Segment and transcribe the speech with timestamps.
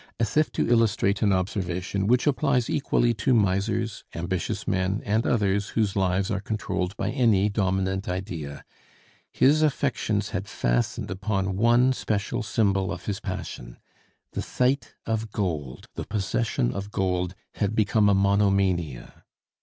[0.19, 5.69] As if to illustrate an observation which applies equally to misers, ambitious men, and others
[5.77, 8.63] whose lives are controlled by any dominant idea,
[9.31, 13.77] his affections had fastened upon one special symbol of his passion.
[14.31, 19.23] The sight of gold, the possession of gold, had become a monomania.